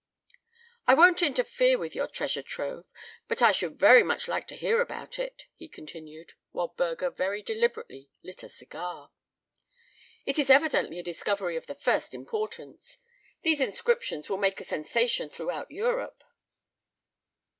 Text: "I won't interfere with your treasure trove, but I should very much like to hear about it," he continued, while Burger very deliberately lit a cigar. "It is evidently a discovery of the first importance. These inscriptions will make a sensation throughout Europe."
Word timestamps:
"I 0.87 0.95
won't 0.95 1.21
interfere 1.21 1.77
with 1.77 1.93
your 1.93 2.07
treasure 2.07 2.41
trove, 2.41 2.91
but 3.27 3.39
I 3.43 3.51
should 3.51 3.77
very 3.79 4.01
much 4.01 4.27
like 4.27 4.47
to 4.47 4.55
hear 4.55 4.81
about 4.81 5.19
it," 5.19 5.45
he 5.53 5.67
continued, 5.67 6.33
while 6.49 6.69
Burger 6.69 7.11
very 7.11 7.43
deliberately 7.43 8.09
lit 8.23 8.41
a 8.41 8.49
cigar. 8.49 9.11
"It 10.25 10.39
is 10.39 10.49
evidently 10.49 10.97
a 10.97 11.03
discovery 11.03 11.55
of 11.55 11.67
the 11.67 11.75
first 11.75 12.15
importance. 12.15 12.97
These 13.43 13.61
inscriptions 13.61 14.27
will 14.27 14.37
make 14.39 14.59
a 14.59 14.63
sensation 14.63 15.29
throughout 15.29 15.69
Europe." 15.69 16.23